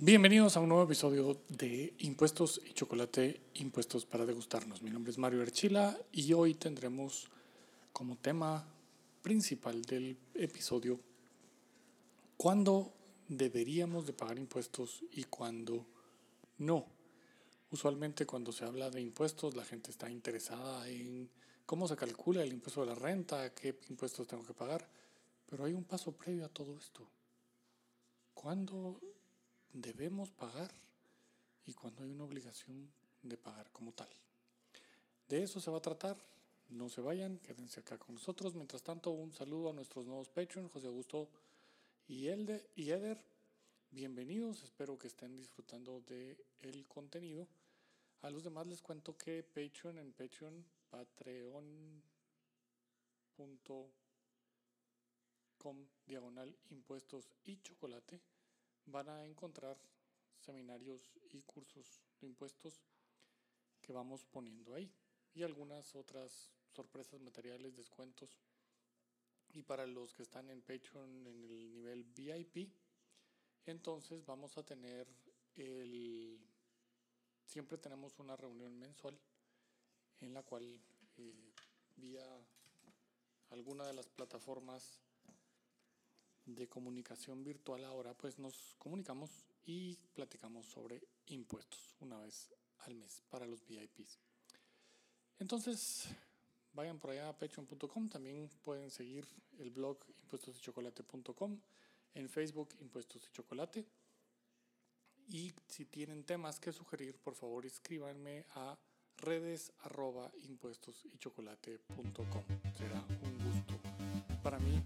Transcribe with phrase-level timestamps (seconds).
[0.00, 4.80] Bienvenidos a un nuevo episodio de Impuestos y Chocolate, Impuestos para degustarnos.
[4.80, 7.28] Mi nombre es Mario Archila y hoy tendremos
[7.92, 8.64] como tema
[9.22, 11.00] principal del episodio
[12.36, 12.92] cuándo
[13.26, 15.84] deberíamos de pagar impuestos y cuándo
[16.58, 16.86] no.
[17.72, 21.28] Usualmente cuando se habla de impuestos la gente está interesada en
[21.66, 24.88] cómo se calcula el impuesto de la renta, qué impuestos tengo que pagar,
[25.50, 27.04] pero hay un paso previo a todo esto.
[28.32, 29.00] ¿Cuándo
[29.80, 30.70] debemos pagar
[31.66, 32.90] y cuando hay una obligación
[33.22, 34.08] de pagar como tal.
[35.28, 36.16] De eso se va a tratar.
[36.70, 38.54] No se vayan, quédense acá con nosotros.
[38.54, 41.28] Mientras tanto, un saludo a nuestros nuevos Patreon, José Augusto
[42.06, 43.18] y, Elde, y Eder.
[43.90, 47.48] Bienvenidos, espero que estén disfrutando del el contenido.
[48.22, 52.02] A los demás les cuento que Patreon en Patreon, patreon.com
[56.06, 58.20] diagonal impuestos y chocolate
[58.90, 59.78] van a encontrar
[60.38, 62.80] seminarios y cursos de impuestos
[63.80, 64.90] que vamos poniendo ahí
[65.34, 68.38] y algunas otras sorpresas materiales, descuentos.
[69.50, 72.70] Y para los que están en Patreon en el nivel VIP,
[73.66, 75.06] entonces vamos a tener
[75.54, 76.40] el...
[77.44, 79.18] Siempre tenemos una reunión mensual
[80.20, 80.80] en la cual
[81.16, 81.54] eh,
[81.96, 82.24] vía
[83.50, 85.00] alguna de las plataformas
[86.54, 89.30] de comunicación virtual ahora, pues nos comunicamos
[89.64, 94.18] y platicamos sobre impuestos una vez al mes para los VIPs.
[95.38, 96.08] Entonces,
[96.72, 99.26] vayan por allá a patreon.com, también pueden seguir
[99.58, 101.60] el blog impuestosychocolate.com,
[102.14, 103.86] en Facebook Impuestos y Chocolate.
[105.28, 108.78] Y si tienen temas que sugerir, por favor escríbanme a
[109.18, 110.30] redes arroba.
[112.76, 113.78] Será un gusto
[114.42, 114.82] para mí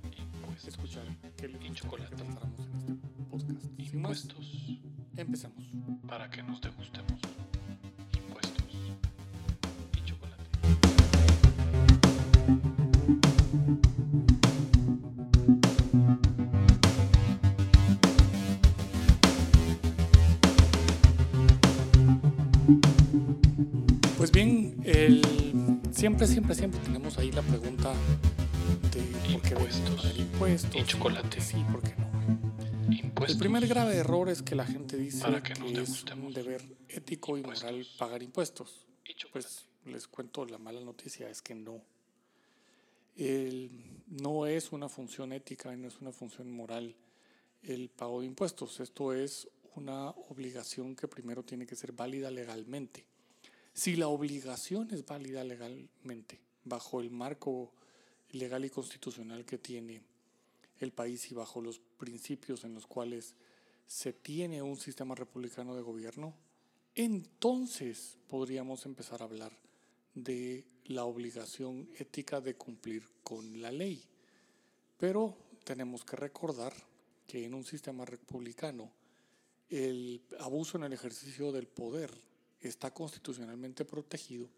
[0.67, 1.05] escuchar
[1.37, 2.95] que le y chocolate en este
[3.31, 3.95] podcast.
[3.95, 4.81] Impuestos
[5.17, 5.65] empezamos.
[6.07, 7.21] para que nos degustemos.
[8.15, 8.65] Impuestos
[9.97, 10.45] y chocolate.
[24.17, 25.23] Pues bien, el,
[25.91, 27.93] siempre, siempre, siempre tenemos ahí la pregunta
[28.99, 31.41] Impuestos y chocolate.
[31.41, 32.93] Sí, ¿por qué no?
[32.93, 36.33] Impuestos El primer grave error es que la gente dice Para que que, es un
[36.33, 38.87] deber ético y moral pagar impuestos.
[39.05, 39.13] y.
[39.33, 41.83] Pues les cuento la mala noticia, es que no.
[43.17, 43.71] El-
[44.09, 46.95] no es una función ética y no es una función moral
[47.63, 48.81] el pago de impuestos.
[48.81, 53.07] Esto es una obligación que primero tiene que ser válida legalmente.
[53.73, 57.73] Si la obligación es válida legalmente, bajo el marco
[58.33, 60.03] legal y constitucional que tiene
[60.81, 63.35] el país y bajo los principios en los cuales
[63.87, 66.35] se tiene un sistema republicano de gobierno,
[66.95, 69.57] entonces podríamos empezar a hablar
[70.15, 74.03] de la obligación ética de cumplir con la ley.
[74.99, 76.73] Pero tenemos que recordar
[77.27, 78.91] que en un sistema republicano
[79.69, 82.11] el abuso en el ejercicio del poder
[82.61, 84.49] está constitucionalmente protegido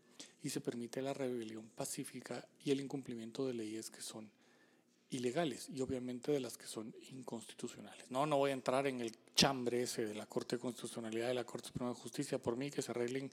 [0.43, 4.31] y se permite la rebelión pacífica y el incumplimiento de leyes que son
[5.11, 8.11] ilegales y obviamente de las que son inconstitucionales.
[8.11, 11.35] No, no voy a entrar en el chambre ese de la Corte de Constitucionalidad y
[11.35, 12.39] la Corte Suprema de Justicia.
[12.39, 13.31] Por mí que se arreglen,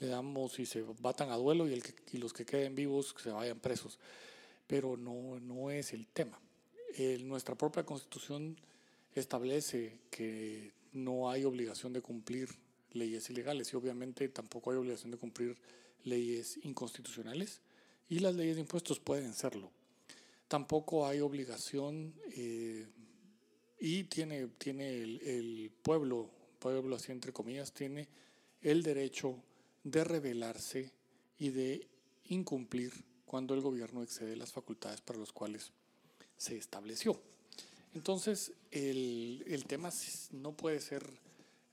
[0.00, 3.14] le damos y se batan a duelo y, el que- y los que queden vivos
[3.14, 3.98] que se vayan presos.
[4.66, 6.38] Pero no, no es el tema.
[6.96, 8.56] El- nuestra propia Constitución
[9.14, 12.48] establece que no hay obligación de cumplir
[12.94, 15.56] leyes ilegales y obviamente tampoco hay obligación de cumplir
[16.04, 17.60] leyes inconstitucionales
[18.08, 19.70] y las leyes de impuestos pueden serlo.
[20.48, 22.86] Tampoco hay obligación eh,
[23.80, 28.08] y tiene, tiene el, el pueblo, pueblo así entre comillas, tiene
[28.60, 29.42] el derecho
[29.84, 30.92] de rebelarse
[31.38, 31.88] y de
[32.24, 32.92] incumplir
[33.24, 35.72] cuando el gobierno excede las facultades para las cuales
[36.36, 37.18] se estableció.
[37.94, 39.90] Entonces, el, el tema
[40.32, 41.04] no puede ser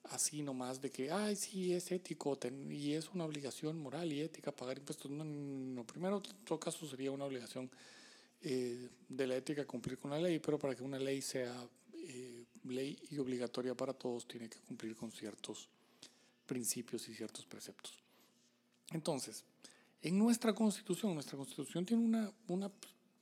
[0.10, 2.38] así nomás de que, ay, sí, es ético
[2.70, 5.10] y es una obligación moral y ética pagar impuestos.
[5.12, 5.84] No.
[5.86, 7.70] primero, en todo caso, sería una obligación
[8.42, 12.46] eh, de la ética cumplir con la ley, pero para que una ley sea eh,
[12.64, 15.68] ley y obligatoria para todos, tiene que cumplir con ciertos
[16.46, 17.94] principios y ciertos preceptos.
[18.92, 19.44] Entonces,
[20.02, 22.72] en nuestra constitución, nuestra constitución tiene una, una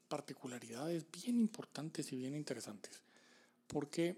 [0.07, 3.01] particularidades bien importantes y bien interesantes,
[3.67, 4.15] porque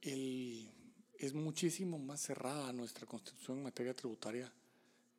[0.00, 0.70] el,
[1.18, 4.52] es muchísimo más cerrada nuestra constitución en materia tributaria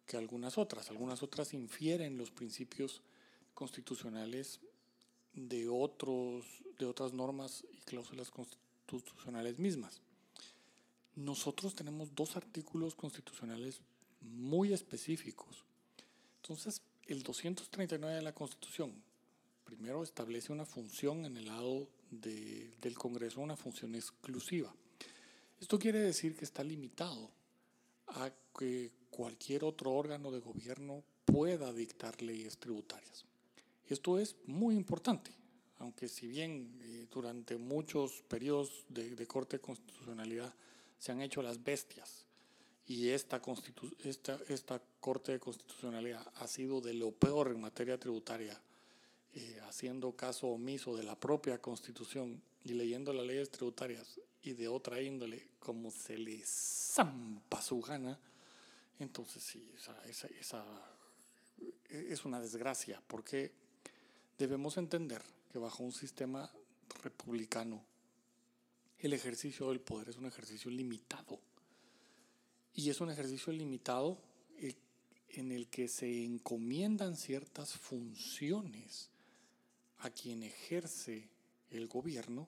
[0.06, 0.90] que algunas otras.
[0.90, 3.02] Algunas otras infieren los principios
[3.54, 4.60] constitucionales
[5.34, 6.46] de, otros,
[6.80, 10.02] de otras normas y cláusulas constitucionales mismas.
[11.16, 13.82] nosotros tenemos dos artículos constitucionales
[14.22, 15.66] muy específicos.
[16.42, 18.94] Entonces, el 239 de la Constitución,
[19.66, 24.74] primero establece una función en el lado del Congreso, una función exclusiva.
[25.60, 27.32] Esto quiere decir que está limitado
[28.08, 33.26] a que cualquier otro órgano de gobierno pueda dictar leyes tributarias.
[33.88, 35.32] Esto es muy importante,
[35.80, 40.54] aunque si bien eh, durante muchos periodos de, corte de constitucionalidad
[41.00, 42.26] se han hecho las bestias
[42.86, 43.42] y esta
[45.00, 48.60] corte de constitucionalidad ha sido de lo peor en materia tributaria,
[49.34, 54.68] eh, haciendo caso omiso de la propia constitución y leyendo las leyes tributarias y de
[54.68, 58.20] otra índole como se le zampa su gana,
[59.00, 60.64] entonces sí, esa, esa,
[61.90, 63.52] es una desgracia, porque
[64.38, 66.52] debemos entender que bajo un sistema
[67.04, 67.84] republicano
[69.00, 71.40] el ejercicio del poder es un ejercicio limitado.
[72.74, 74.20] Y es un ejercicio limitado
[74.58, 74.76] eh,
[75.30, 79.10] en el que se encomiendan ciertas funciones
[80.00, 81.30] a quien ejerce
[81.70, 82.48] el gobierno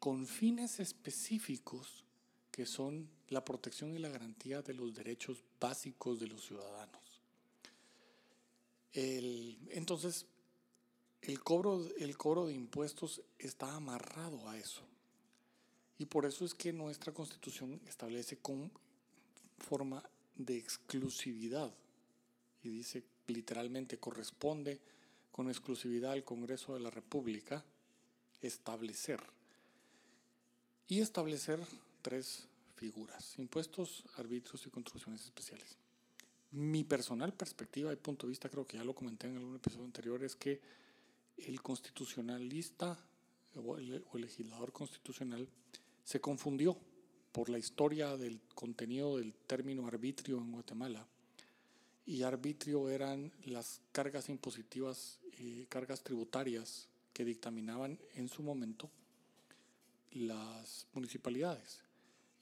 [0.00, 2.04] con fines específicos
[2.50, 7.20] que son la protección y la garantía de los derechos básicos de los ciudadanos.
[8.92, 10.26] entonces,
[11.22, 14.82] el cobro, el cobro de impuestos está amarrado a eso.
[15.98, 18.72] Y por eso es que nuestra constitución establece con
[19.58, 20.02] forma
[20.34, 21.72] de exclusividad.
[22.62, 24.80] Y dice literalmente, corresponde
[25.30, 27.64] con exclusividad al Congreso de la República
[28.40, 29.20] establecer.
[30.90, 31.60] Y establecer
[32.02, 35.76] tres figuras, impuestos, arbitrios y contribuciones especiales.
[36.50, 39.84] Mi personal perspectiva y punto de vista, creo que ya lo comenté en algún episodio
[39.84, 40.60] anterior, es que
[41.36, 42.98] el constitucionalista
[43.54, 45.46] o el, legislador constitucional
[46.02, 46.76] se confundió
[47.30, 51.06] por la historia del contenido del término arbitrio en Guatemala.
[52.04, 58.90] Y arbitrio eran las cargas impositivas y cargas tributarias que dictaminaban en su momento
[60.12, 61.82] las municipalidades.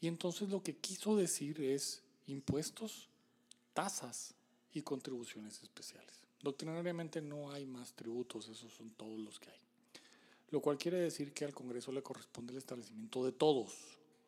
[0.00, 3.08] Y entonces lo que quiso decir es impuestos,
[3.74, 4.34] tasas
[4.72, 6.24] y contribuciones especiales.
[6.42, 9.68] Doctrinariamente no hay más tributos, esos son todos los que hay
[10.50, 13.72] lo cual quiere decir que al Congreso le corresponde el establecimiento de todos,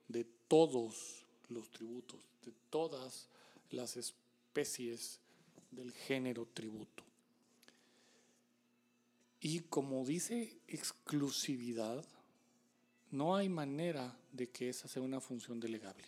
[0.08, 3.28] de todos los tributos, de todas
[3.70, 5.18] las especies
[5.70, 7.04] del género tributo.
[9.40, 12.04] Y como dice exclusividad,
[13.10, 16.04] no hay manera de que esa sea una función delegable.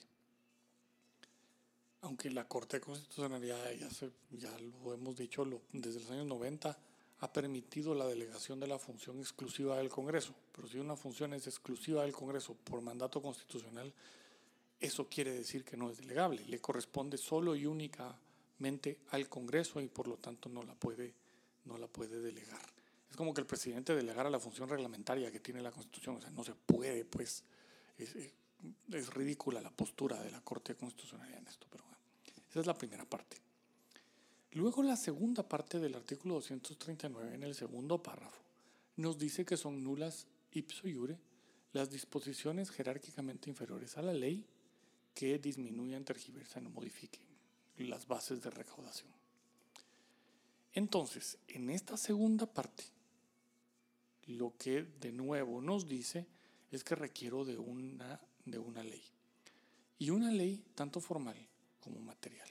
[2.02, 3.88] Aunque la Corte de Constitucionalidad, ya,
[4.31, 6.78] ya lo hemos dicho desde los años 90,
[7.20, 10.34] ha permitido la delegación de la función exclusiva del Congreso.
[10.54, 13.93] Pero si una función es exclusiva del Congreso por mandato constitucional,
[14.81, 19.87] eso quiere decir que no es delegable, le corresponde solo y únicamente al Congreso y
[19.87, 21.14] por lo tanto no la puede,
[21.66, 22.81] no la puede delegar.
[23.12, 26.31] Es como que el presidente delegara la función reglamentaria que tiene la Constitución, o sea,
[26.31, 27.44] no se puede, pues,
[27.99, 28.17] es,
[28.91, 31.99] es ridícula la postura de la Corte Constitucional en esto, pero bueno,
[32.49, 33.37] esa es la primera parte.
[34.53, 38.41] Luego la segunda parte del artículo 239, en el segundo párrafo,
[38.97, 41.19] nos dice que son nulas ipso iure
[41.75, 44.47] las disposiciones jerárquicamente inferiores a la ley
[45.12, 47.21] que disminuyan, tergiversan o modifiquen
[47.76, 49.12] las bases de recaudación.
[50.73, 52.85] Entonces, en esta segunda parte,
[54.26, 56.26] lo que de nuevo nos dice
[56.71, 59.02] es que requiero de una, de una ley.
[59.99, 61.37] Y una ley tanto formal
[61.81, 62.49] como material.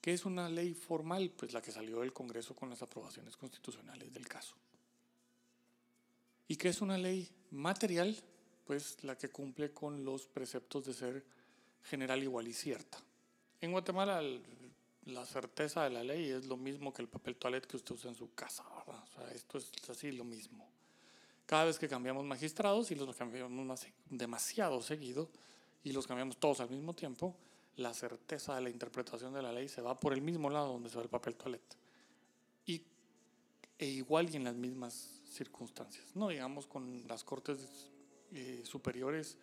[0.00, 1.30] ¿Qué es una ley formal?
[1.30, 4.56] Pues la que salió del Congreso con las aprobaciones constitucionales del caso.
[6.48, 8.16] ¿Y qué es una ley material?
[8.66, 11.24] Pues la que cumple con los preceptos de ser
[11.84, 12.98] general igual y cierta.
[13.60, 14.20] En Guatemala
[15.06, 18.10] la certeza de la ley es lo mismo que el papel toilet que usted usa
[18.10, 19.02] en su casa, ¿verdad?
[19.02, 20.68] O sea, esto es así lo mismo.
[21.46, 25.28] Cada vez que cambiamos magistrados y los cambiamos demasiado seguido
[25.82, 27.34] y los cambiamos todos al mismo tiempo,
[27.76, 30.88] la certeza de la interpretación de la ley se va por el mismo lado donde
[30.88, 31.76] se va el papel toalete.
[32.66, 32.82] Y,
[33.78, 36.14] e igual y en las mismas circunstancias.
[36.14, 37.90] No digamos con las cortes
[38.32, 39.36] eh, superiores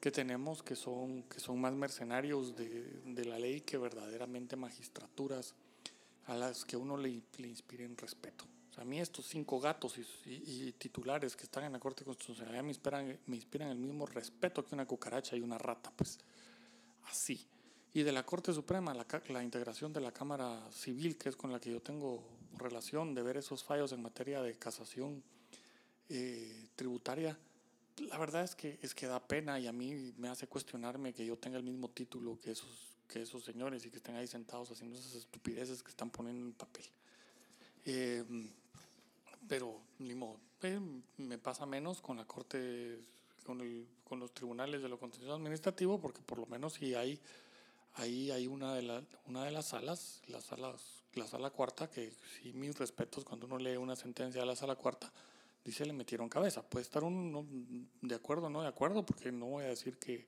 [0.00, 5.54] que tenemos que son, que son más mercenarios de, de, la ley que verdaderamente magistraturas
[6.26, 8.44] a las que uno le, le inspiren respeto.
[8.70, 12.04] O sea, a mí estos cinco gatos y, y, titulares que están en la Corte
[12.04, 16.18] Constitucional me inspiran, me inspiran el mismo respeto que una cucaracha y una rata, pues
[17.10, 17.48] así
[17.94, 21.50] y de la Corte Suprema, la, la, integración de la Cámara Civil, que es con
[21.50, 22.22] la que yo tengo
[22.56, 25.22] relación de ver esos fallos en materia de casación
[26.08, 27.38] eh, tributaria,
[28.00, 31.24] la verdad es que, es que da pena y a mí me hace cuestionarme que
[31.24, 32.68] yo tenga el mismo título que esos,
[33.08, 36.52] que esos señores y que estén ahí sentados haciendo esas estupideces que están poniendo en
[36.52, 36.84] papel.
[37.84, 38.24] Eh,
[39.48, 40.78] pero, ni modo, eh,
[41.16, 42.98] me pasa menos con la Corte,
[43.44, 47.18] con, el, con los tribunales de lo contencioso administrativo, porque por lo menos si hay,
[47.94, 52.12] ahí hay una de, la, una de las salas, las salas, la sala cuarta, que
[52.42, 55.10] sí, mis respetos, cuando uno lee una sentencia de la sala cuarta,
[55.64, 56.62] dice le metieron cabeza.
[56.62, 57.46] Puede estar uno
[58.02, 60.26] de acuerdo o no de acuerdo, porque no voy a decir que,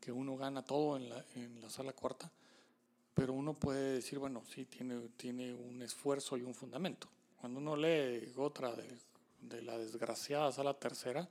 [0.00, 2.30] que uno gana todo en la, en la sala cuarta,
[3.14, 7.08] pero uno puede decir, bueno, sí, tiene, tiene un esfuerzo y un fundamento.
[7.40, 8.88] Cuando uno lee otra de,
[9.42, 11.28] de la desgraciada sala tercera,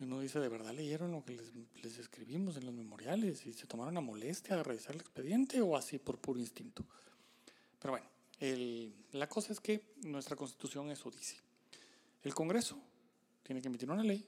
[0.00, 3.66] uno dice, ¿de verdad leyeron lo que les, les, escribimos en los memoriales y se
[3.66, 6.84] tomaron la molestia de revisar el expediente o así por puro instinto?
[7.78, 8.06] Pero bueno,
[8.38, 11.36] el, la cosa es que nuestra constitución eso dice.
[12.22, 12.78] El Congreso
[13.42, 14.26] tiene que emitir una ley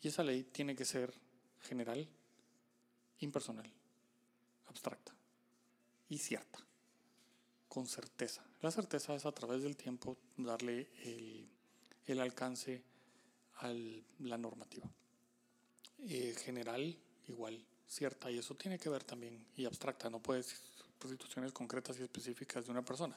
[0.00, 1.12] y esa ley tiene que ser
[1.60, 2.08] general,
[3.20, 3.70] impersonal,
[4.66, 5.12] abstracta
[6.08, 6.58] y cierta,
[7.68, 8.44] con certeza.
[8.62, 12.82] La certeza es a través del tiempo darle el, alcance
[13.56, 13.72] a
[14.18, 14.90] la normativa.
[16.08, 16.98] Eh, general,
[17.28, 20.58] igual, cierta, y eso tiene que ver también, y abstracta, no puede ser
[21.08, 23.16] situaciones concretas y específicas de una persona.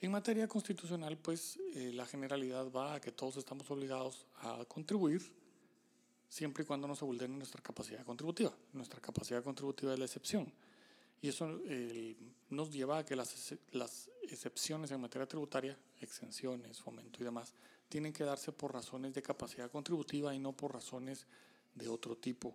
[0.00, 5.20] En materia constitucional, pues eh, la generalidad va a que todos estamos obligados a contribuir
[6.28, 8.54] siempre y cuando no se vulnere nuestra capacidad contributiva.
[8.72, 10.52] Nuestra capacidad contributiva es la excepción.
[11.20, 12.16] Y eso eh,
[12.50, 17.52] nos lleva a que las, las excepciones en materia tributaria, exenciones, fomento y demás,
[17.88, 21.26] tienen que darse por razones de capacidad contributiva y no por razones
[21.74, 22.54] de otro tipo,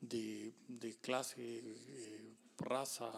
[0.00, 0.52] de,
[1.00, 3.10] clase, eh, raza,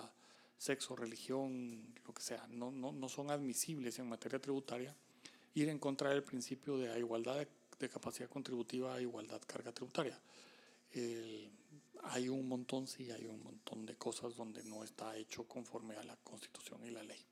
[0.59, 4.95] sexo, religión, lo que sea, no, no, no, son admisibles en materia tributaria,
[5.55, 7.49] ir en contra del principio de igualdad de,
[7.79, 10.19] de capacidad contributiva igualdad carga tributaria.
[10.93, 11.51] El,
[12.05, 16.05] hay un montón, sí, hay un montón de cosas donde no está hecho conforme a
[16.05, 17.25] la Constitución y la ley.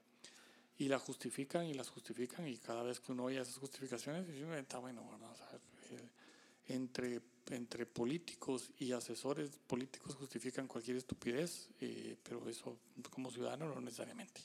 [0.78, 4.78] Y la justifican y las justifican y cada vez que uno oye esas justificaciones, está
[4.78, 5.30] bueno, ¿verdad?
[5.30, 5.48] O sea,
[6.66, 12.78] entre entre políticos y asesores políticos justifican cualquier estupidez, eh, pero eso
[13.10, 14.40] como ciudadano no necesariamente.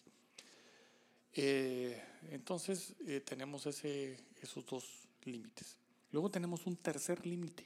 [1.34, 2.02] Eh,
[2.32, 5.78] entonces eh, tenemos esos dos límites.
[6.12, 7.66] Luego tenemos un tercer límite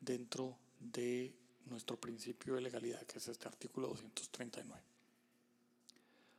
[0.00, 1.32] dentro de
[1.66, 4.82] nuestro principio de legalidad, que es este artículo 239.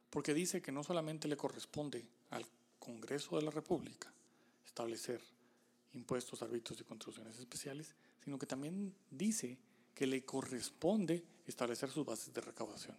[0.09, 2.45] Porque dice que no solamente le corresponde al
[2.79, 4.11] Congreso de la República
[4.65, 5.21] establecer
[5.93, 9.57] impuestos, arbitrios y contribuciones especiales, sino que también dice
[9.93, 12.97] que le corresponde establecer sus bases de recaudación.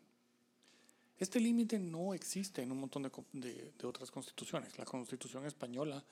[1.19, 4.77] Este límite no existe en un montón de, de, de, otras constituciones.
[4.79, 6.05] La constitución española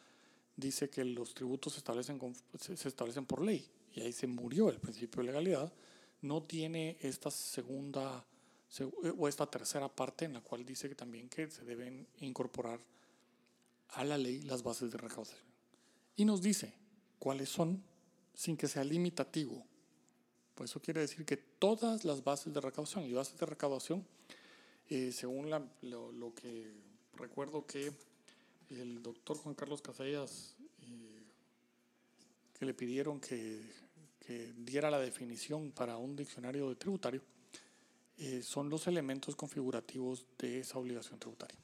[0.56, 4.70] dice que los tributos se establecen, con, se establecen por ley y ahí se murió
[4.70, 5.72] el principio de legalidad.
[6.22, 8.24] No tiene esta segunda
[9.18, 12.80] o esta tercera parte en la cual dice que también que se deben incorporar
[13.88, 15.51] a la ley las bases de recaudación
[16.16, 16.74] y nos dice
[17.18, 17.82] cuáles son
[18.34, 19.64] sin que sea limitativo.
[20.54, 24.06] Pues eso quiere decir que todas las bases de recaudación y bases de recaudación,
[24.88, 26.72] eh, según lo, que
[27.14, 27.92] recuerdo que
[28.70, 31.22] el doctor Juan Carlos Casellas, eh,
[32.58, 33.62] que le pidieron que,
[34.20, 37.22] que, diera la definición para un diccionario de tributario,
[38.18, 41.61] eh, son los elementos configurativos de esa obligación tributaria.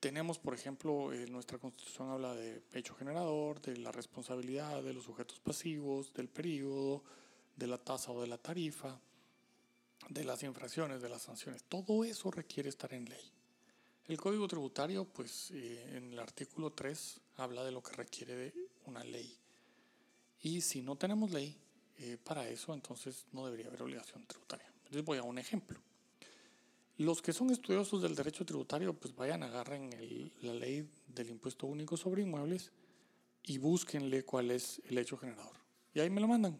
[0.00, 5.04] Tenemos, por ejemplo, en nuestra constitución habla de hecho generador, de la responsabilidad de los
[5.04, 7.02] sujetos pasivos, del periodo,
[7.56, 9.00] de la tasa o de la tarifa,
[10.08, 11.64] de las infracciones, de las sanciones.
[11.64, 13.32] Todo eso requiere estar en ley.
[14.06, 18.54] El Código Tributario, pues eh, en el artículo 3 habla de lo que requiere de
[18.86, 19.36] una ley.
[20.40, 21.56] Y si no tenemos ley
[21.98, 24.72] eh, para eso, entonces no debería haber obligación tributaria.
[24.90, 25.80] Les voy a un ejemplo.
[26.98, 29.88] Los que son estudiosos del derecho tributario, pues vayan, agarren
[30.42, 32.72] la ley del impuesto único sobre inmuebles
[33.44, 35.54] y búsquenle cuál es el hecho generador.
[35.94, 36.58] Y ahí me lo mandan.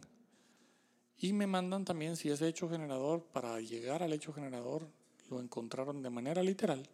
[1.17, 4.87] Y me mandan también si ese hecho generador, para llegar al hecho generador,
[5.29, 6.87] lo encontraron de manera literal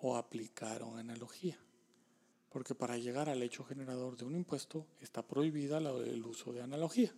[0.00, 1.56] o aplicaron analogía.
[2.48, 7.14] Porque para llegar al hecho generador de un impuesto está prohibida el uso de analogía.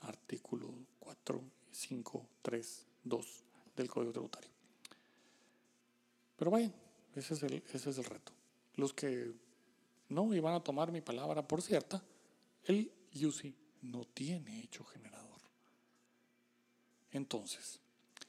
[0.00, 1.40] Artículo 4,
[1.70, 3.44] 5, 3, 2
[3.76, 4.57] del Código Tributario.
[6.38, 6.72] Pero vayan,
[7.14, 8.32] ese es el, ese es el reto.
[8.76, 9.32] Los que
[10.08, 12.02] no iban a tomar mi palabra por cierta,
[12.64, 15.40] el UCI no tiene hecho generador.
[17.10, 17.80] Entonces,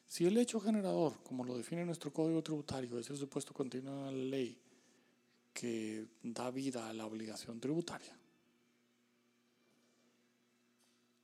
[0.07, 4.11] si el hecho generador, como lo define nuestro código tributario, es el supuesto continuo de
[4.11, 4.57] la ley
[5.53, 8.17] que da vida a la obligación tributaria,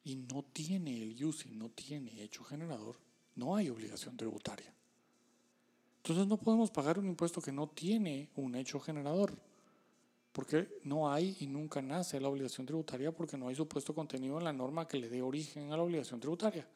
[0.04, 2.96] y no tiene el UCI, no tiene hecho generador,
[3.36, 4.72] no hay obligación tributaria.
[6.06, 9.36] Entonces no podemos pagar un impuesto que no tiene un hecho generador,
[10.34, 14.44] porque no hay y nunca nace la obligación tributaria porque no hay supuesto contenido en
[14.44, 16.68] la norma que le dé origen a la obligación tributaria.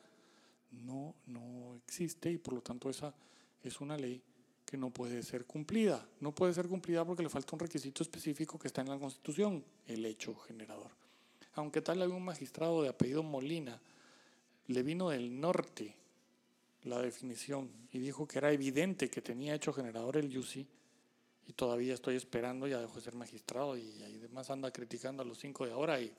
[0.72, 3.14] No, no existe y por lo tanto esa
[3.62, 4.20] es una ley
[4.66, 6.10] que no puede ser cumplida.
[6.22, 9.64] No puede ser cumplida porque le falta un requisito específico que está en la Constitución,
[9.86, 10.90] el hecho generador.
[11.54, 13.80] Aunque tal había un magistrado de apellido Molina,
[14.66, 15.99] le vino del norte
[16.84, 20.68] la definición y dijo que era evidente que tenía hecho generador el UCI
[21.48, 25.40] y todavía estoy esperando, ya dejó de ser magistrado y además anda criticando a los
[25.40, 26.14] cinco de ahora y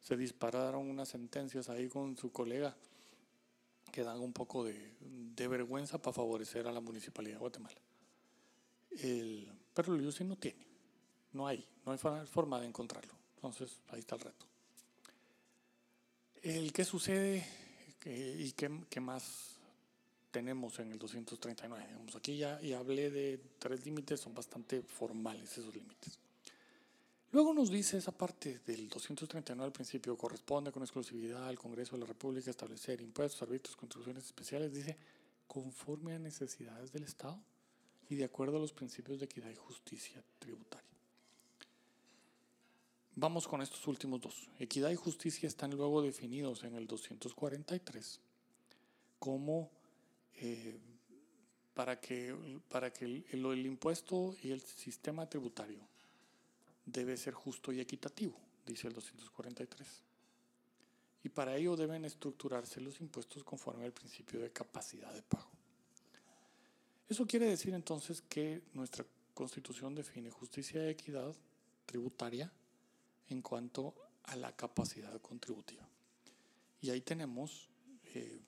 [0.00, 2.76] se dispararon unas sentencias ahí con su colega
[3.90, 7.80] que dan un poco de, vergüenza para favorecer a la municipalidad de Guatemala.
[9.74, 10.66] pero el UCI no tiene,
[11.32, 13.14] no hay, no hay forma de encontrarlo.
[13.36, 14.46] Entonces ahí está el reto.
[16.42, 17.46] El qué sucede
[18.04, 19.57] y qué más
[20.38, 21.84] tenemos en el 239.
[22.16, 26.16] aquí ya y hablé de tres límites, son bastante formales esos límites.
[27.32, 32.02] Luego nos dice esa parte del 239 al principio, corresponde con exclusividad al Congreso de
[32.02, 34.96] la República establecer impuestos, servicios, contribuciones especiales, dice,
[35.48, 37.42] conforme a necesidades del Estado
[38.08, 40.86] y de acuerdo a los principios de equidad y justicia tributaria.
[43.16, 44.48] Vamos con estos últimos dos.
[44.60, 48.20] Equidad y justicia están luego definidos en el 243
[49.18, 49.68] como
[50.40, 50.78] eh,
[51.74, 52.34] para que,
[52.68, 55.80] para que el, impuesto y el sistema tributario
[56.84, 59.86] debe ser justo y equitativo, dice el 243.
[61.24, 65.50] Y para ello deben estructurarse los impuestos conforme al principio de capacidad de pago.
[67.08, 69.04] Eso quiere decir entonces que nuestra
[69.34, 71.34] constitución define justicia y equidad
[71.86, 72.52] tributaria
[73.28, 75.88] en cuanto a la capacidad contributiva.
[76.80, 77.68] Y ahí tenemos
[78.14, 78.40] eh,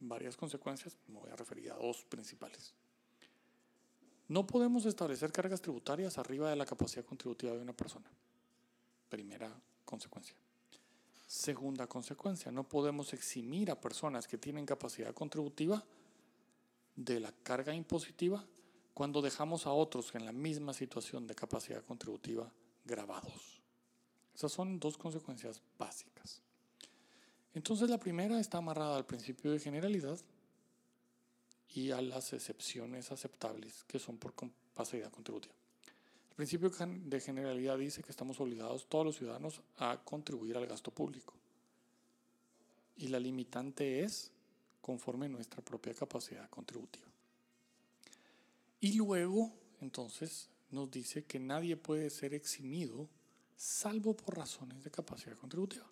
[0.00, 2.74] varias consecuencias, me voy a referir a dos principales.
[4.28, 8.10] No podemos establecer cargas tributarias arriba de la capacidad contributiva de una persona.
[9.08, 9.50] Primera
[9.84, 10.36] consecuencia.
[11.26, 15.84] Segunda consecuencia, no podemos eximir a personas que tienen capacidad contributiva
[16.94, 18.44] de la carga impositiva
[18.92, 22.50] cuando dejamos a otros en la misma situación de capacidad contributiva
[22.84, 23.62] grabados.
[24.34, 26.42] Esas son dos consecuencias básicas.
[27.58, 30.16] Entonces la primera está amarrada al principio de generalidad
[31.74, 35.52] y a las excepciones aceptables que son por capacidad contributiva.
[36.30, 40.92] El principio de generalidad dice que estamos obligados todos los ciudadanos a contribuir al gasto
[40.92, 41.34] público.
[42.96, 44.30] Y la limitante es
[44.80, 47.08] conforme nuestra propia capacidad contributiva.
[48.80, 53.08] Y luego, entonces, nos dice que nadie puede ser eximido
[53.56, 55.90] salvo por razones de capacidad contributiva.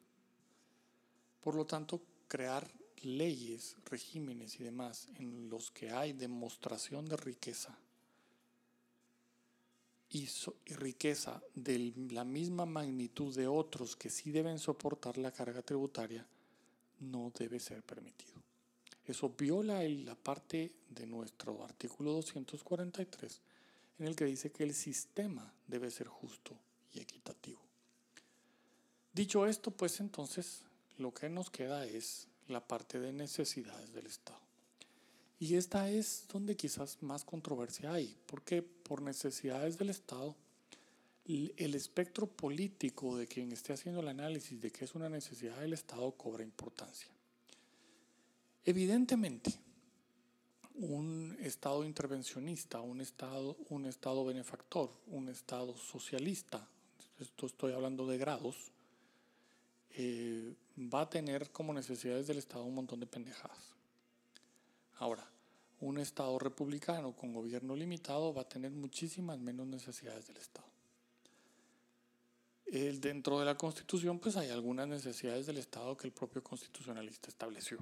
[1.47, 2.69] Por lo tanto, crear
[3.03, 7.79] leyes, regímenes y demás en los que hay demostración de riqueza
[10.11, 10.29] y,
[10.75, 16.27] riqueza de la misma magnitud de otros que sí deben soportar la carga tributaria,
[16.99, 18.43] no debe ser permitido.
[19.05, 23.41] Eso viola la parte de nuestro artículo 243
[24.01, 26.59] en el que dice que el sistema debe ser justo
[26.93, 27.61] y equitativo.
[29.13, 30.66] Dicho esto, pues entonces
[30.99, 34.41] lo que nos queda es la parte de necesidades del Estado.
[35.39, 40.35] Y esta es donde quizás más controversia hay, porque por necesidades del Estado,
[41.27, 45.73] el espectro político de quien esté haciendo el análisis de que es una necesidad del
[45.73, 47.09] Estado cobra importancia.
[48.65, 49.53] Evidentemente,
[50.75, 56.67] un Estado intervencionista, un Estado, un estado benefactor, un Estado socialista,
[57.19, 58.71] esto estoy hablando de grados,
[59.91, 63.75] eh, va a tener como necesidades del Estado un montón de pendejadas.
[64.99, 65.27] Ahora,
[65.81, 70.67] un Estado republicano con gobierno limitado va a tener muchísimas menos necesidades del Estado.
[72.67, 77.79] Dentro de la Constitución, pues hay algunas necesidades del Estado que el propio constitucionalista estableció.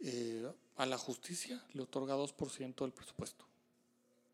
[0.00, 3.44] Eh, a la justicia le otorga 2% del presupuesto.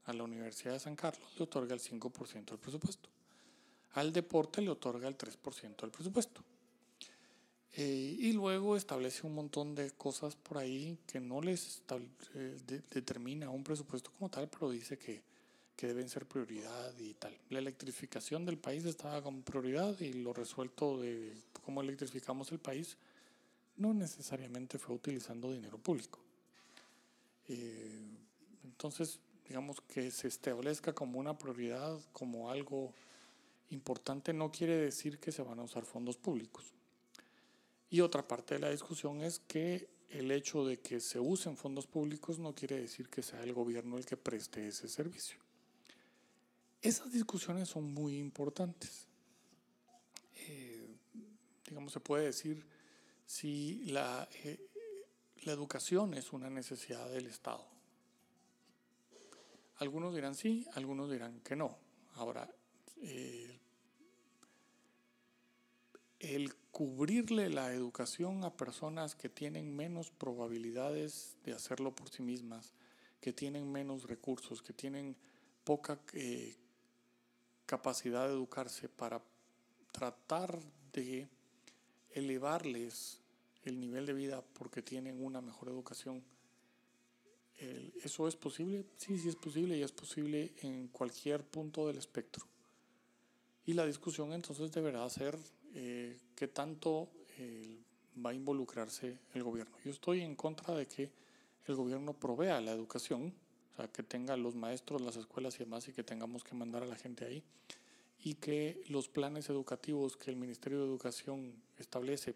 [0.05, 3.14] A la Universidad de San Carlos le otorga el 5% del presupuesto
[3.95, 6.43] al deporte le otorga el 3% del presupuesto.
[7.77, 11.83] Eh, y luego establece un montón de cosas por ahí que no les
[12.35, 15.23] eh, determina un presupuesto como tal, pero dice que,
[15.75, 17.37] que, deben ser prioridad y tal.
[17.51, 21.33] La electrificación del país estaba como prioridad y lo resuelto de
[21.65, 22.97] cómo electrificamos el país
[23.77, 26.21] no necesariamente fue utilizando dinero público.
[27.49, 28.03] Eh,
[28.63, 32.93] entonces, digamos que se establezca como una prioridad, como algo
[33.75, 36.73] importante no quiere decir que se van a usar fondos públicos.
[37.91, 41.87] Y otra parte de la discusión es que el hecho de que se usen fondos
[41.87, 45.39] públicos no quiere decir que sea el gobierno el que preste ese servicio.
[46.81, 49.07] Esas discusiones son muy importantes.
[50.49, 50.87] Eh,
[51.67, 52.65] digamos, se puede decir
[53.27, 54.59] si la, eh,
[55.43, 57.67] la educación es una necesidad del Estado.
[59.77, 61.77] Algunos dirán sí, algunos dirán que no.
[62.15, 62.49] Ahora,
[63.03, 63.54] eh,
[66.25, 72.73] el cubrirle la educación a personas que tienen menos probabilidades de hacerlo por sí mismas,
[73.21, 75.17] que tienen menos recursos, que tienen
[75.65, 76.57] poca eh,
[77.67, 79.23] capacidad de educarse para
[79.93, 80.59] tratar
[80.93, 81.29] de
[82.11, 83.21] elevarles
[83.65, 86.23] el nivel de vida porque tienen una mejor educación.
[88.03, 88.85] ¿Eso es posible?
[88.97, 92.47] Sí, sí es posible y es posible en cualquier punto del espectro.
[93.65, 95.39] Y la discusión entonces deberá ser
[95.75, 97.09] eh, qué tanto
[97.39, 97.79] eh,
[98.25, 99.77] va a involucrarse el gobierno.
[99.85, 101.11] Yo estoy en contra de que
[101.67, 103.35] el gobierno provea la educación,
[103.73, 106.83] o sea, que tenga los maestros, las escuelas y demás, y que tengamos que mandar
[106.83, 107.43] a la gente ahí,
[108.23, 112.35] y que los planes educativos que el Ministerio de Educación establece,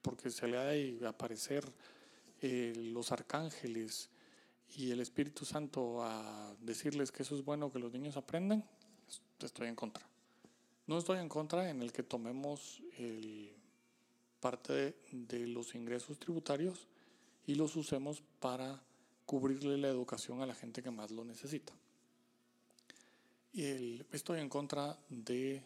[0.00, 1.64] porque se le ha de aparecer
[2.40, 4.10] eh, los arcángeles
[4.76, 8.64] y el Espíritu Santo a decirles que eso es bueno que los niños aprendan,
[9.40, 10.06] estoy en contra.
[10.88, 12.82] No estoy en contra en el que tomemos
[14.40, 16.86] parte de, los ingresos tributarios
[17.46, 18.82] y los usemos para
[19.26, 21.74] cubrirle la educación a la gente que más lo necesita.
[23.52, 25.62] estoy en contra de eh,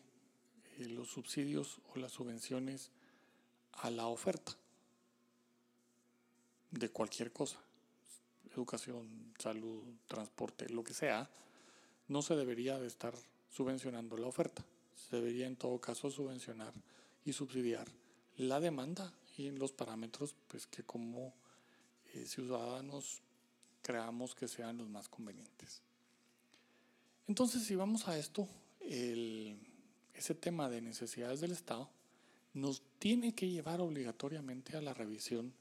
[0.89, 2.91] los subsidios o las subvenciones
[3.75, 4.57] a la oferta
[6.73, 7.61] de cualquier cosa,
[8.57, 11.31] educación, salud, transporte, lo que sea,
[12.09, 13.15] no se debería de estar
[13.49, 14.65] subvencionando la oferta
[15.17, 16.73] debería en todo caso subvencionar
[17.25, 17.89] y subsidiar
[18.37, 21.35] la demanda y los parámetros pues, que como
[22.15, 23.23] eh, ciudadanos
[23.83, 25.83] creamos que sean los más convenientes.
[27.27, 28.49] Entonces, si vamos a esto,
[28.81, 31.89] ese tema de necesidades del Estado
[32.55, 35.53] nos tiene que llevar obligatoriamente a la revisión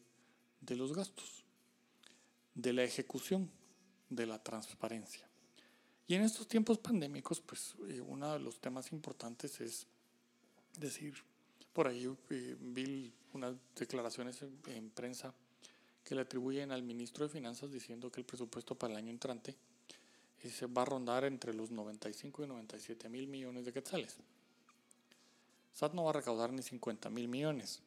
[0.60, 1.44] de los gastos,
[2.56, 3.50] de la ejecución,
[4.10, 5.31] de la transparencia.
[6.08, 9.88] Y en estos tiempos pandémicos, pues eh, uno de los temas importantes es
[10.78, 11.16] decir,
[11.74, 15.34] por ahí eh, vi unas declaraciones en, prensa
[16.04, 19.56] que le atribuyen al ministro de Finanzas diciendo que el presupuesto para el año entrante
[20.44, 24.18] eh, se va a rondar entre los 95 y 97 mil millones de quetzales.
[25.74, 27.82] SAT no va a recaudar ni 50 mil millones,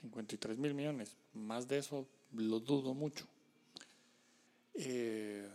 [0.00, 1.16] 53 mil millones.
[1.32, 3.26] Más de eso lo dudo mucho.
[4.74, 5.48] Eh,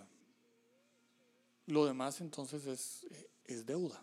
[1.68, 3.08] lo demás entonces es,
[3.46, 4.02] es deuda.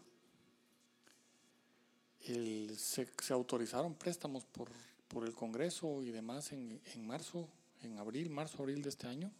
[2.76, 4.68] se, autorizaron préstamos por,
[5.08, 7.48] por, el Congreso y demás en, en marzo,
[7.82, 9.30] en abril, marzo, abril de este año.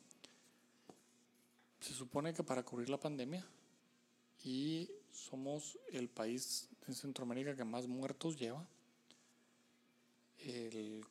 [1.81, 3.47] Se supone que para cubrir la pandemia
[4.45, 8.67] y somos el país en Centroamérica que más muertos lleva,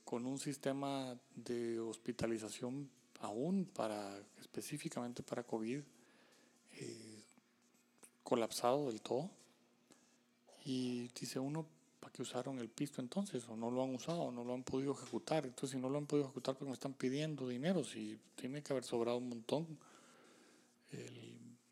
[0.04, 2.89] con un sistema de hospitalización
[3.20, 5.82] aún para específicamente para COVID
[8.27, 9.29] colapsado del todo.
[10.65, 11.65] Y dice uno,
[12.01, 13.47] ¿para qué usaron el pisto entonces?
[13.47, 14.19] ¿O no lo han usado?
[14.19, 15.45] ¿O no lo han podido ejecutar?
[15.45, 17.85] Entonces, si no lo han podido ejecutar, porque me están pidiendo dinero?
[17.85, 19.65] Si tiene que haber sobrado un montón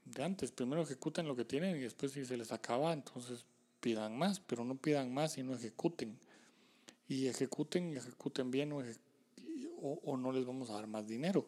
[0.05, 0.51] de antes.
[0.51, 3.43] Primero ejecuten lo que tienen y después, si se les acaba, entonces
[3.81, 6.17] pidan más, pero no pidan más y no ejecuten.
[7.09, 8.81] Y ejecuten ejecuten bien o,
[9.81, 11.45] o no les vamos a dar más dinero.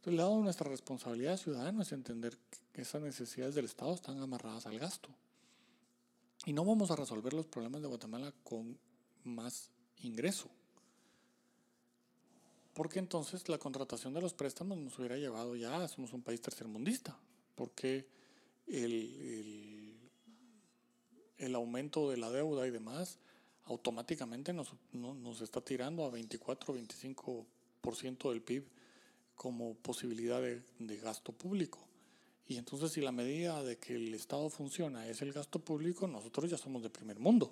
[0.00, 2.38] Entonces, el lado de nuestra responsabilidad ciudadana es entender
[2.72, 5.10] que esas necesidades del Estado están amarradas al gasto.
[6.46, 8.78] Y no vamos a resolver los problemas de Guatemala con
[9.24, 10.48] más ingreso.
[12.72, 17.18] Porque entonces la contratación de los préstamos nos hubiera llevado ya, somos un país tercermundista.
[17.54, 18.06] Porque
[18.68, 19.98] el,
[21.36, 23.18] el, aumento de la deuda y demás
[23.66, 28.79] automáticamente nos, nos está tirando a 24, 25% del PIB
[29.40, 31.78] como posibilidad de, gasto público.
[32.46, 36.50] Y entonces si la medida de que el Estado funciona es el gasto público, nosotros
[36.50, 37.50] ya somos de primer mundo.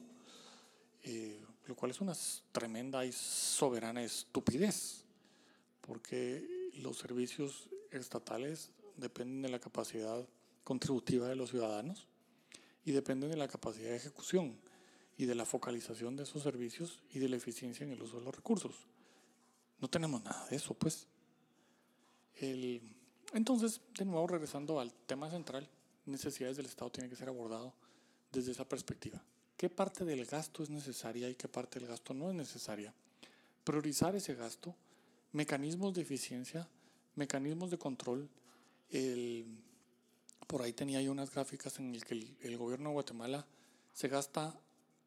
[1.03, 2.13] Eh, lo cual es una
[2.53, 5.07] tremenda y soberana estupidez,
[5.81, 10.29] porque los servicios estatales dependen de la capacidad
[10.65, 12.07] contributiva de los ciudadanos
[12.85, 14.59] y dependen de la capacidad de ejecución
[15.17, 18.27] y de la focalización de esos servicios y de la eficiencia en el uso de
[18.27, 18.75] los recursos.
[19.81, 21.09] No tenemos nada de eso, pues.
[22.41, 22.81] El,
[23.35, 25.69] entonces, de nuevo, regresando al tema central,
[26.07, 27.73] necesidades del Estado tiene que ser abordado
[28.33, 29.23] desde esa perspectiva.
[29.57, 32.95] ¿Qué parte del gasto es necesaria y qué parte del gasto no es necesaria?
[33.69, 34.75] priorizar ese gasto,
[35.33, 36.67] mecanismos de eficiencia,
[37.17, 38.27] mecanismos de control.
[38.91, 39.45] El,
[40.47, 43.47] por ahí tenía yo unas gráficas en el que el, gobierno de Guatemala
[43.93, 44.59] se gasta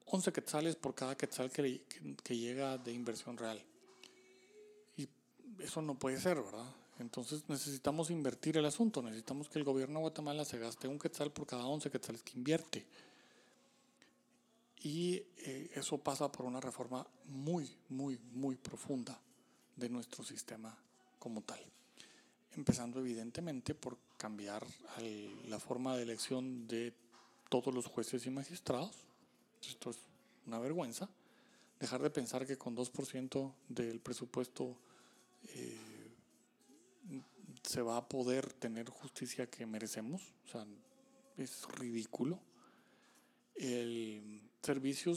[0.06, 1.82] 11 quetzales por cada quetzal que,
[2.24, 3.60] que, llega de inversión real.
[4.96, 5.10] Y
[5.58, 6.72] eso no puede ser, ¿verdad?
[7.02, 11.32] Entonces necesitamos invertir el asunto, necesitamos que el gobierno de Guatemala se gaste un quetzal
[11.32, 12.86] por cada 11 quetzales que invierte.
[14.84, 19.20] Y eh, eso pasa por una reforma muy, muy, muy profunda
[19.76, 20.76] de nuestro sistema
[21.20, 21.60] como tal
[22.56, 24.66] empezando evidentemente por cambiar
[25.48, 26.94] la forma de elección de
[27.50, 28.96] todos los jueces y magistrados.
[29.68, 29.98] Esto es
[30.46, 31.10] una vergüenza.
[31.80, 34.76] Dejar de pensar que con 2% del presupuesto
[35.56, 35.78] eh,
[37.64, 40.34] se va a poder tener justicia que merecemos.
[40.46, 40.66] O sea,
[41.38, 42.40] es ridículo.
[43.56, 45.14] El servicio,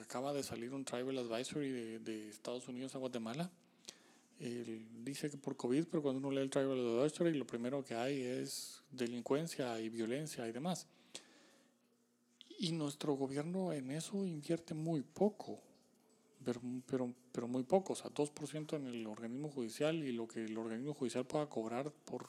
[0.00, 3.50] acaba de salir un Tribal Advisory de, de Estados Unidos a Guatemala
[4.38, 8.20] dice que por COVID, pero cuando uno lee el Tribal Advisory, lo primero que hay
[8.20, 10.86] es delincuencia y violencia y demás.
[12.58, 15.60] Y nuestro gobierno en eso invierte muy poco,
[16.44, 20.44] pero, pero, pero muy poco, o sea, 2% en el organismo judicial y lo que
[20.44, 22.28] el organismo judicial pueda cobrar por,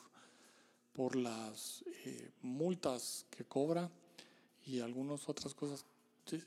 [0.94, 3.90] por las eh, multas que cobra
[4.66, 5.86] y algunas otras cosas,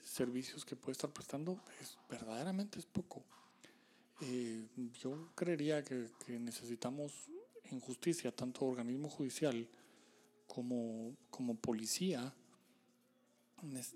[0.03, 3.23] servicios que puede estar prestando, es verdaderamente es poco.
[4.21, 4.67] Eh,
[5.01, 7.13] yo creería que, necesitamos
[7.71, 9.69] en justicia, tanto organismo judicial
[10.47, 12.35] como, como policía,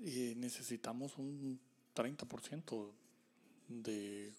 [0.05, 1.59] eh, necesitamos un
[1.95, 2.93] 30%
[3.73, 4.33] de,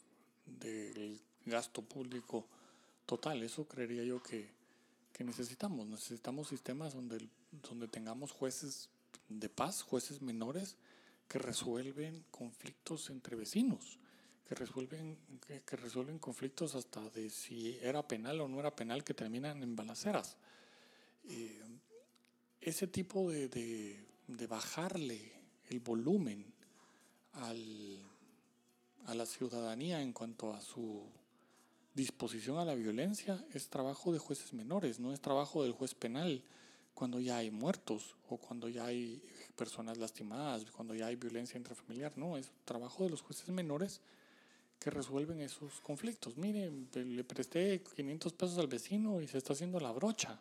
[0.45, 2.45] del gasto público
[3.05, 3.43] total.
[3.43, 4.49] Eso creería yo que,
[5.11, 5.87] que necesitamos.
[5.87, 8.89] Necesitamos sistemas donde, donde tengamos jueces
[9.29, 10.75] de paz, jueces menores
[11.27, 13.99] que resuelven conflictos entre vecinos
[14.47, 15.17] que resuelven,
[15.65, 19.75] que, resuelven conflictos hasta de si era penal o no era penal que terminan en
[19.75, 20.37] balaceras.
[21.29, 21.61] Eh,
[22.59, 25.31] ese tipo de, de, bajarle
[25.69, 26.45] el volumen
[27.33, 27.99] al,
[29.05, 31.03] a la ciudadanía en cuanto a su
[31.93, 36.43] disposición a la violencia es trabajo de jueces menores, no es trabajo del juez penal
[36.93, 39.21] cuando ya hay muertos o cuando ya hay
[39.55, 44.01] personas lastimadas, cuando ya hay violencia intrafamiliar, no, es trabajo de los jueces menores
[44.79, 46.37] que resuelven esos conflictos.
[46.37, 50.39] Mire, le presté 500 pesos al vecino y se está haciendo la brocha.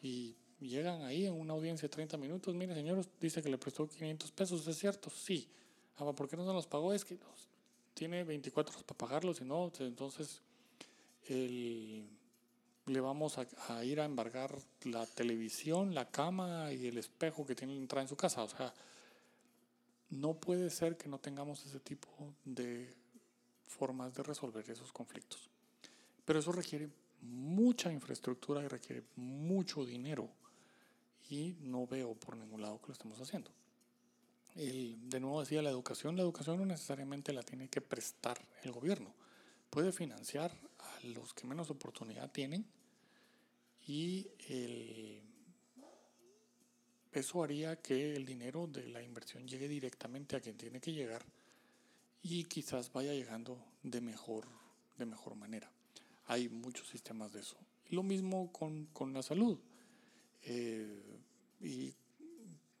[0.00, 2.54] Y llegan ahí en una audiencia de 30 minutos.
[2.54, 5.10] Mire, señor, dice que le prestó 500 pesos, ¿es cierto?
[5.10, 5.48] Sí.
[5.98, 6.94] Ah, ¿por qué no se los pagó?
[6.94, 7.18] Es que
[7.98, 10.40] tiene 24 horas para pagarlos y no, entonces
[11.28, 17.76] le vamos a, ir a embargar la televisión, la cama y el espejo que tiene
[17.76, 18.44] entrada en su casa.
[18.44, 18.72] O sea,
[20.10, 22.08] no puede ser que no tengamos ese tipo
[22.44, 22.94] de
[23.66, 25.50] formas de resolver esos conflictos.
[26.24, 26.88] Pero eso requiere
[27.22, 30.28] mucha infraestructura y requiere mucho dinero
[31.28, 33.50] y no veo por ningún lado que lo estemos haciendo.
[34.58, 39.14] De nuevo decía la educación, la educación no necesariamente la tiene que prestar el gobierno,
[39.70, 42.66] puede financiar a los que menos oportunidad tienen
[43.86, 44.26] y
[47.12, 51.24] eso haría que el dinero de la inversión llegue directamente a quien tiene que llegar
[52.22, 54.46] y quizás vaya llegando de mejor,
[54.98, 55.70] de mejor manera.
[56.26, 57.56] Hay muchos sistemas de eso.
[57.90, 59.58] Lo mismo con, con la salud
[60.42, 61.18] eh,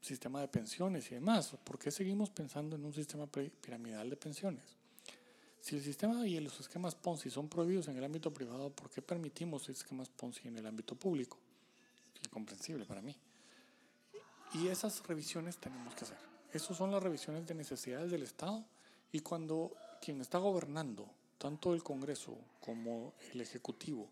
[0.00, 1.56] sistema de pensiones y demás.
[1.64, 4.76] ¿Por qué seguimos pensando en un sistema piramidal de pensiones?
[5.60, 9.02] Si el sistema y los esquemas Ponzi son prohibidos en el ámbito privado, ¿por qué
[9.02, 11.36] permitimos esquemas Ponzi en el ámbito público?
[12.24, 13.16] Incomprensible para mí.
[14.54, 16.16] Y esas revisiones tenemos que hacer.
[16.52, 18.64] Esas son las revisiones de necesidades del Estado
[19.12, 24.08] y cuando quien está gobernando, tanto el Congreso como el Ejecutivo,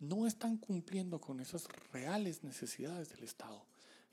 [0.00, 3.64] no están cumpliendo con esas reales necesidades del Estado,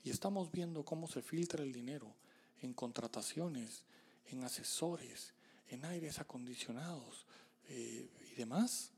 [0.02, 2.14] y estamos viendo cómo se filtra el dinero
[2.60, 3.84] en contrataciones,
[4.26, 5.34] en asesores,
[5.68, 7.26] en aires acondicionados
[7.68, 8.92] eh, y demás,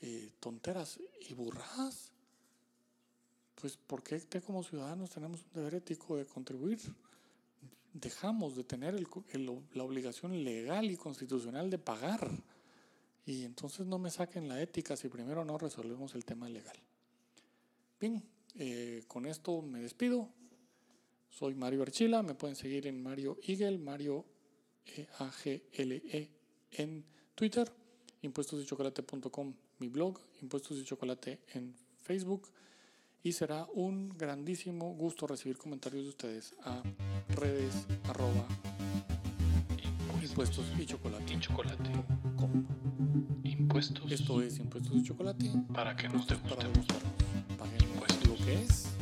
[0.00, 2.12] eh, tonteras y burradas,
[3.54, 6.80] pues ¿por qué como ciudadanos tenemos un deber ético de contribuir?
[8.00, 8.94] dejamos de tener
[9.74, 12.30] la obligación legal y constitucional de pagar.
[13.26, 16.76] Y entonces no me saquen la ética si primero no resolvemos el tema legal.
[18.00, 18.22] Bien,
[18.54, 20.30] eh, con esto me despido.
[21.28, 24.24] Soy Mario Archila, me pueden seguir en Mario Eagle, Mario
[24.86, 26.28] e A G L E
[26.72, 27.70] en Twitter,
[28.22, 32.48] impuestosdechocolate.com mi blog, impuestos y chocolate en Facebook
[33.22, 36.82] y será un grandísimo gusto recibir comentarios de ustedes a
[37.28, 38.46] redes arroba
[40.22, 41.32] impuestos y chocolate.
[43.42, 43.50] Y.
[43.50, 45.50] Impuestos Esto es Impuestos de Chocolate.
[45.74, 47.02] para que nos para degustemos.
[47.58, 48.28] Paguen Impuestos.
[48.28, 48.97] lo que es.